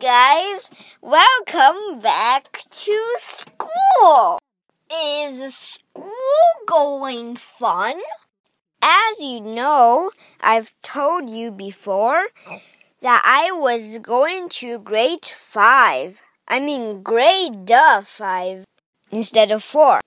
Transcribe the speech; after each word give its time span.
guys. 0.00 0.70
Welcome 1.02 1.98
back 1.98 2.62
to 2.70 3.16
school. 3.18 4.38
Is 4.94 5.56
school 5.56 6.12
going 6.68 7.34
fun? 7.34 8.00
As 8.80 9.20
you 9.20 9.40
know, 9.40 10.12
I've 10.40 10.72
told 10.82 11.28
you 11.28 11.50
before 11.50 12.28
that 13.02 13.22
I 13.24 13.50
was 13.50 13.98
going 13.98 14.48
to 14.60 14.78
grade 14.78 15.24
5. 15.24 16.22
I 16.46 16.60
mean, 16.60 17.02
grade 17.02 17.68
5 17.68 18.64
instead 19.10 19.50
of 19.50 19.64
4. 19.64 20.00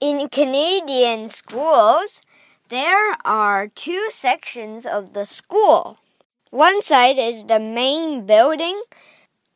In 0.00 0.28
Canadian 0.28 1.30
schools, 1.30 2.20
there 2.68 3.16
are 3.24 3.68
two 3.68 4.10
sections 4.10 4.84
of 4.84 5.14
the 5.14 5.24
school. 5.24 5.96
One 6.50 6.82
side 6.82 7.18
is 7.18 7.44
the 7.44 7.60
main 7.60 8.26
building, 8.26 8.82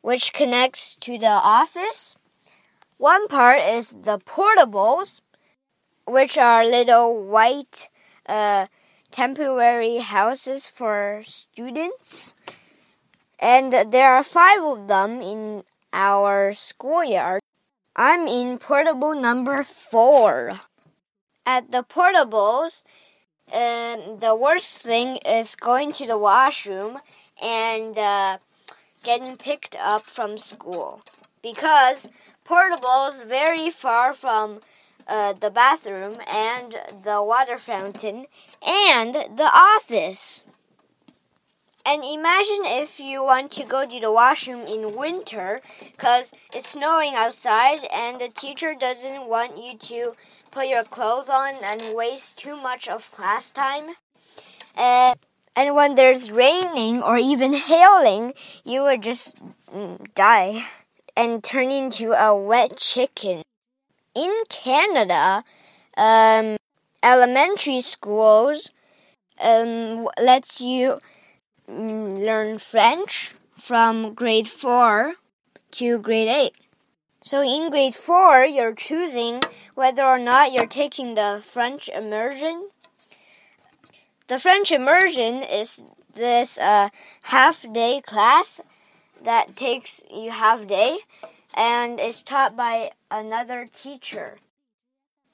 which 0.03 0.33
connects 0.33 0.95
to 0.95 1.17
the 1.17 1.39
office. 1.59 2.15
One 2.97 3.27
part 3.29 3.59
is 3.59 3.87
the 4.03 4.19
portables, 4.19 5.21
which 6.05 6.37
are 6.37 6.65
little 6.65 7.23
white 7.23 7.87
uh, 8.27 8.67
temporary 9.11 9.99
houses 9.99 10.67
for 10.67 11.23
students. 11.25 12.35
And 13.39 13.71
there 13.71 14.13
are 14.13 14.23
five 14.23 14.61
of 14.61 14.89
them 14.89 15.21
in 15.21 15.63
our 15.93 16.51
schoolyard. 16.53 17.39
I'm 17.95 18.27
in 18.27 18.57
portable 18.57 19.15
number 19.15 19.63
four. 19.63 20.59
At 21.45 21.71
the 21.71 21.83
portables, 21.83 22.83
um, 23.53 24.19
the 24.19 24.35
worst 24.37 24.81
thing 24.81 25.17
is 25.25 25.55
going 25.55 25.93
to 25.93 26.07
the 26.07 26.17
washroom 26.17 26.99
and 27.41 27.97
uh, 27.97 28.37
getting 29.03 29.37
picked 29.37 29.75
up 29.75 30.03
from 30.03 30.37
school 30.37 31.01
because 31.41 32.09
portable 32.43 33.07
is 33.11 33.23
very 33.23 33.69
far 33.69 34.13
from 34.13 34.61
uh, 35.07 35.33
the 35.33 35.51
bathroom 35.51 36.17
and 36.31 36.75
the 37.03 37.21
water 37.21 37.57
fountain 37.57 38.25
and 38.65 39.13
the 39.13 39.51
office. 39.53 40.43
And 41.85 42.01
imagine 42.05 42.63
if 42.63 42.97
you 42.97 43.25
want 43.25 43.51
to 43.53 43.65
go 43.65 43.85
to 43.85 43.99
the 43.99 44.11
washroom 44.11 44.61
in 44.61 44.95
winter 44.95 45.59
because 45.91 46.31
it's 46.53 46.69
snowing 46.69 47.13
outside 47.13 47.85
and 47.93 48.21
the 48.21 48.29
teacher 48.29 48.73
doesn't 48.73 49.27
want 49.27 49.57
you 49.57 49.77
to 49.77 50.15
put 50.49 50.69
your 50.69 50.85
clothes 50.85 51.27
on 51.27 51.55
and 51.61 51.93
waste 51.93 52.37
too 52.37 52.55
much 52.55 52.87
of 52.87 53.11
class 53.11 53.51
time. 53.51 53.95
And, 54.75 55.19
and 55.55 55.75
when 55.75 55.95
there's 55.95 56.31
raining 56.31 57.01
or 57.01 57.17
even 57.17 57.53
hailing, 57.53 58.33
you 58.63 58.83
would 58.83 59.03
just 59.03 59.37
mm, 59.73 60.13
die 60.15 60.65
and 61.15 61.43
turn 61.43 61.71
into 61.71 62.11
a 62.11 62.35
wet 62.35 62.77
chicken. 62.77 63.43
In 64.15 64.31
Canada, 64.49 65.43
um, 65.97 66.57
elementary 67.03 67.81
schools 67.81 68.71
um, 69.43 70.07
lets 70.19 70.61
you 70.61 70.99
Mm, 71.69 72.19
learn 72.19 72.59
French 72.59 73.33
from 73.57 74.13
grade 74.13 74.49
4 74.49 75.15
to 75.71 75.97
grade 75.99 76.27
8. 76.27 76.51
So 77.23 77.41
in 77.41 77.71
grade 77.71 77.95
4, 77.95 78.45
you're 78.45 78.75
choosing 78.75 79.41
whether 79.73 80.03
or 80.03 80.19
not 80.19 80.51
you're 80.51 80.67
taking 80.67 81.13
the 81.13 81.41
French 81.43 81.87
immersion. 81.87 82.69
The 84.27 84.39
French 84.39 84.71
immersion 84.71 85.43
is 85.43 85.83
this 86.13 86.57
uh, 86.57 86.89
half 87.23 87.65
day 87.73 88.01
class 88.05 88.61
that 89.21 89.57
takes 89.57 90.01
you 90.09 90.31
half 90.31 90.65
day 90.65 90.99
and 91.53 91.99
is 91.99 92.23
taught 92.23 92.55
by 92.55 92.91
another 93.11 93.67
teacher. 93.71 94.37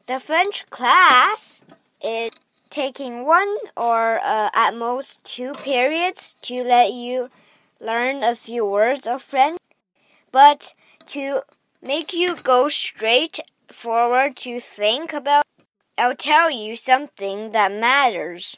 The 0.08 0.20
French 0.20 0.68
class 0.72 1.62
is 2.04 2.32
taking 2.72 3.26
one 3.26 3.58
or 3.78 4.20
uh, 4.24 4.50
at 4.56 4.76
most 4.76 5.24
two 5.24 5.54
periods 5.54 6.36
to 6.44 6.64
let 6.64 6.92
you 6.92 7.30
learn 7.80 8.24
a 8.24 8.36
few 8.36 8.66
words 8.66 9.06
of 9.06 9.22
French, 9.22 9.60
but 10.32 10.74
to 11.08 11.42
make 11.80 12.12
you 12.12 12.36
go 12.36 12.70
straight 12.70 13.40
forward 13.72 14.36
to 14.38 14.60
think 14.60 15.14
about, 15.14 15.44
I'll 15.96 16.16
tell 16.16 16.50
you 16.50 16.76
something 16.76 17.52
that 17.52 17.72
matters. 17.72 18.58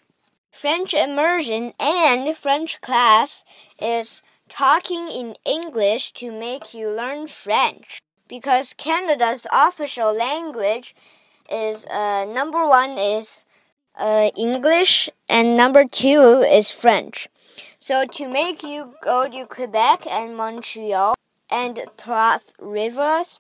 French 0.52 0.94
immersion 0.94 1.72
and 1.80 2.36
French 2.36 2.82
class 2.82 3.44
is 3.82 4.22
talking 4.50 5.08
in 5.08 5.36
English 5.46 6.12
to 6.14 6.32
make 6.32 6.74
you 6.74 6.90
learn 6.90 7.28
French 7.28 8.02
because 8.28 8.74
Canada's 8.74 9.48
official 9.52 10.14
language 10.14 10.96
is 11.50 11.86
uh, 11.88 12.26
number 12.26 12.68
one 12.68 12.98
is 12.98 13.46
uh, 13.98 14.30
English, 14.38 15.10
and 15.28 15.58
number 15.58 15.86
two 15.86 16.42
is 16.42 16.72
French. 16.72 17.28
So 17.80 18.06
to 18.06 18.28
make 18.28 18.64
you 18.64 18.96
go 19.04 19.28
to 19.28 19.46
Quebec 19.46 20.08
and 20.08 20.38
Montreal 20.38 21.16
and 21.50 21.80
Trois 21.98 22.40
Rivers, 22.60 23.40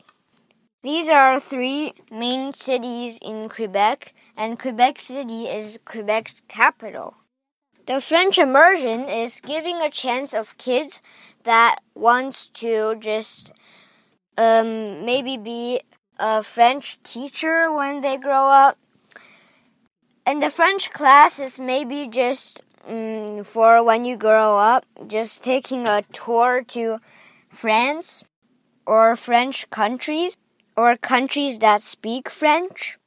these 0.84 1.10
are 1.10 1.40
three 1.40 1.94
main 2.12 2.54
cities 2.54 3.20
in 3.22 3.50
Quebec, 3.50 4.14
and 4.36 4.60
Quebec 4.60 5.00
City 5.00 5.46
is 5.46 5.80
Quebec's 5.86 6.42
capital. 6.48 7.16
The 7.86 8.02
French 8.02 8.38
immersion 8.38 9.10
is 9.10 9.42
giving 9.42 9.78
a 9.82 9.90
chance 9.90 10.34
of 10.34 10.58
kids 10.58 11.02
that 11.44 11.80
wants 11.96 12.48
to 12.48 12.96
just 13.00 13.52
um, 14.38 15.04
maybe 15.06 15.38
be 15.38 15.82
a 16.20 16.44
French 16.44 17.02
teacher 17.04 17.72
when 17.72 18.02
they 18.02 18.18
grow 18.18 18.48
up 18.48 18.78
and 20.26 20.42
the 20.42 20.50
French 20.50 20.92
class 20.92 21.40
is 21.40 21.60
maybe 21.60 22.08
just 22.08 22.62
um, 22.88 23.44
for 23.44 23.84
when 23.84 24.06
you 24.06 24.16
grow 24.16 24.58
up, 24.58 24.86
just 25.08 25.44
taking 25.44 25.88
a 25.88 26.04
tour 26.14 26.64
to 26.70 27.00
France 27.50 28.24
or 28.86 29.16
French 29.16 29.70
countries 29.70 30.38
or 30.76 30.96
countries 30.98 31.60
that 31.60 31.82
speak 31.82 32.30
French. 32.30 32.98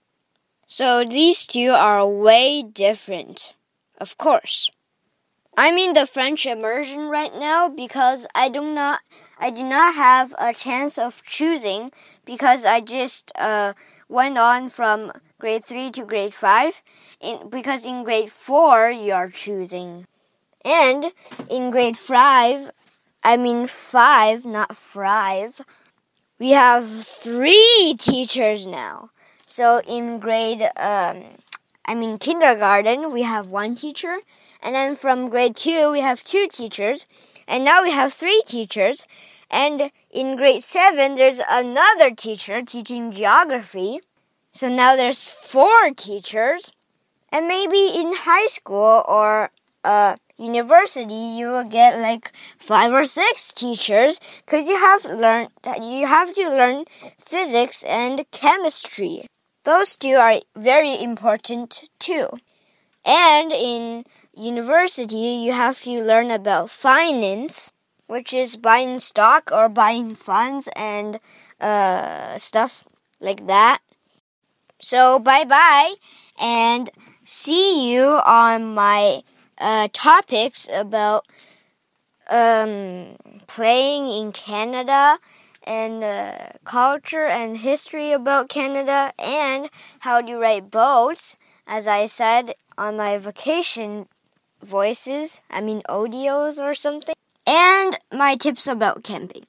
So 0.66 1.04
these 1.04 1.46
two 1.46 1.70
are 1.70 2.06
way 2.06 2.62
different, 2.62 3.54
of 4.00 4.16
course. 4.18 4.70
I'm 5.56 5.78
in 5.78 5.92
the 5.92 6.06
French 6.06 6.46
immersion 6.46 7.08
right 7.08 7.32
now 7.32 7.68
because 7.68 8.26
I 8.34 8.48
do 8.48 8.60
not 8.60 9.00
I 9.38 9.50
do 9.50 9.62
not 9.62 9.94
have 9.94 10.34
a 10.38 10.52
chance 10.52 10.98
of 10.98 11.22
choosing 11.24 11.92
because 12.24 12.64
I 12.64 12.80
just 12.80 13.30
uh, 13.36 13.74
went 14.08 14.38
on 14.38 14.68
from 14.68 15.12
grade 15.38 15.64
3 15.64 15.90
to 15.92 16.04
grade 16.04 16.34
5 16.34 16.82
in, 17.20 17.50
because 17.50 17.84
in 17.84 18.02
grade 18.04 18.32
4 18.32 18.90
you 18.90 19.12
are 19.12 19.28
choosing. 19.28 20.06
And 20.64 21.12
in 21.50 21.70
grade 21.70 21.98
5, 21.98 22.70
I 23.22 23.36
mean 23.36 23.66
5, 23.66 24.46
not 24.46 24.76
5, 24.76 25.60
we 26.38 26.50
have 26.50 26.88
3 27.04 27.96
teachers 27.98 28.66
now. 28.66 29.10
So 29.46 29.80
in 29.86 30.18
grade 30.18 30.62
um, 30.76 31.24
I 31.86 31.94
mean 31.94 32.18
kindergarten, 32.18 33.12
we 33.12 33.22
have 33.22 33.48
one 33.48 33.74
teacher, 33.74 34.20
and 34.62 34.74
then 34.74 34.96
from 34.96 35.28
grade 35.28 35.54
2 35.54 35.92
we 35.92 36.00
have 36.00 36.24
two 36.24 36.48
teachers, 36.50 37.04
and 37.46 37.64
now 37.64 37.82
we 37.82 37.90
have 37.90 38.12
three 38.12 38.42
teachers. 38.46 39.04
And 39.50 39.90
in 40.10 40.36
grade 40.36 40.64
7 40.64 41.16
there's 41.16 41.40
another 41.48 42.10
teacher 42.10 42.62
teaching 42.62 43.12
geography. 43.12 44.00
So 44.52 44.68
now 44.68 44.96
there's 44.96 45.30
four 45.30 45.90
teachers. 45.90 46.72
And 47.30 47.48
maybe 47.48 47.90
in 47.94 48.12
high 48.14 48.46
school 48.46 49.02
or 49.06 49.50
uh, 49.82 50.16
university, 50.36 51.14
you 51.14 51.48
will 51.48 51.64
get 51.64 52.00
like 52.00 52.32
five 52.58 52.92
or 52.92 53.04
six 53.04 53.52
teachers 53.52 54.18
because 54.44 54.68
you 54.68 54.76
have 54.76 55.04
learned 55.04 55.48
you 55.80 56.06
have 56.06 56.34
to 56.34 56.48
learn 56.48 56.84
physics 57.18 57.82
and 57.84 58.24
chemistry. 58.30 59.26
Those 59.64 59.96
two 59.96 60.14
are 60.16 60.40
very 60.56 61.00
important 61.00 61.84
too. 61.98 62.28
And 63.04 63.52
in 63.52 64.04
university, 64.34 65.40
you 65.44 65.52
have 65.52 65.80
to 65.82 66.02
learn 66.02 66.30
about 66.30 66.70
finance, 66.70 67.72
which 68.06 68.32
is 68.32 68.56
buying 68.56 68.98
stock 68.98 69.50
or 69.52 69.68
buying 69.68 70.14
funds 70.14 70.68
and 70.74 71.20
uh, 71.60 72.36
stuff 72.38 72.84
like 73.20 73.46
that. 73.46 73.80
So 74.80 75.18
bye 75.18 75.44
bye 75.44 75.94
and 76.40 76.90
see 77.24 77.90
you 77.92 78.20
on 78.26 78.74
my 78.74 79.22
uh, 79.60 79.88
topics 79.92 80.68
about 80.72 81.26
um, 82.30 83.16
playing 83.46 84.08
in 84.08 84.32
Canada 84.32 85.18
and 85.64 86.04
uh, 86.04 86.48
culture 86.64 87.26
and 87.26 87.58
history 87.58 88.12
about 88.12 88.48
Canada 88.48 89.12
and 89.18 89.70
how 90.00 90.20
to 90.20 90.36
write 90.36 90.70
boats, 90.70 91.38
as 91.66 91.86
I 91.86 92.06
said 92.06 92.54
on 92.76 92.96
my 92.96 93.16
vacation 93.18 94.08
voices, 94.62 95.42
I 95.50 95.60
mean 95.60 95.82
audios 95.88 96.58
or 96.58 96.74
something. 96.74 97.14
And 97.46 97.98
my 98.12 98.36
tips 98.36 98.66
about 98.66 99.04
camping. 99.04 99.44